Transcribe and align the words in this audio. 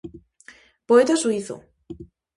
Poeta 0.87 1.15
suízo. 1.21 1.55